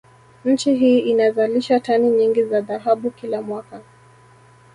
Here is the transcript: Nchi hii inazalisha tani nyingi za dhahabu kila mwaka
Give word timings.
Nchi 0.45 0.75
hii 0.75 0.99
inazalisha 0.99 1.79
tani 1.79 2.09
nyingi 2.09 2.43
za 2.43 2.61
dhahabu 2.61 3.11
kila 3.11 3.41
mwaka 3.41 3.81